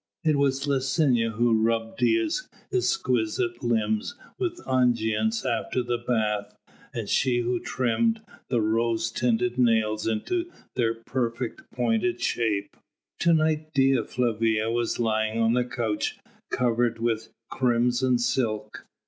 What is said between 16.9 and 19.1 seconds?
with crimson silk.